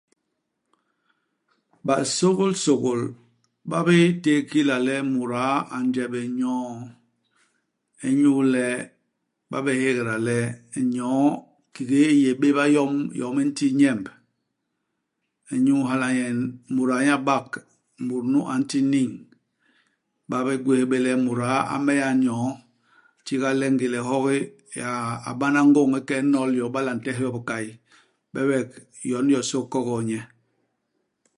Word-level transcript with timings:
BaSôgôlSôlgôl 1.87 3.01
ba 3.69 3.79
bitéé 3.87 4.39
kila 4.49 4.77
le 4.87 4.95
muda 5.13 5.47
a 5.75 5.77
nje 5.91 6.03
bé 6.13 6.21
nyoo, 6.39 6.69
inyu 8.07 8.33
le 8.53 8.67
ba 9.51 9.57
bé 9.65 9.71
hégda 9.81 10.15
le 10.27 10.37
nyoo, 10.95 11.25
kiki 11.73 12.01
i 12.13 12.17
yé 12.23 12.31
béba 12.41 12.63
i 12.69 12.73
yom, 12.77 12.93
yom 13.19 13.35
i 13.41 13.43
nti 13.49 13.67
nyemb. 13.79 14.05
Inyu 15.55 15.75
hala 15.89 16.07
nyen, 16.17 16.39
muda 16.73 16.95
nye 17.01 17.11
a 17.17 17.23
bak 17.29 17.49
mut 18.05 18.25
nu 18.31 18.39
a 18.53 18.55
nti 18.61 18.79
niñ. 18.93 19.11
Ba 20.29 20.37
bigwés 20.45 20.85
bé 20.91 20.97
le 21.05 21.11
muda 21.25 21.51
a 21.73 21.75
meya 21.85 22.09
nyoo. 22.23 22.49
Itiga 23.19 23.49
le 23.59 23.65
ngélé 23.73 23.99
ihogi, 24.03 24.39
a 24.91 24.91
a 25.29 25.31
bana 25.39 25.59
ngôñ 25.69 25.89
i 25.97 25.99
ke 26.07 26.15
inol 26.23 26.49
yo, 26.59 26.65
iba 26.69 26.79
le 26.85 26.91
a 26.93 26.97
ntehe 26.97 27.21
yo 27.25 27.29
i 27.33 27.35
bikay; 27.35 27.65
bebek 28.33 28.67
yon 29.11 29.25
yo 29.33 29.39
i 29.43 29.47
sôk 29.49 29.65
kokol 29.73 30.01
nye. 30.09 30.21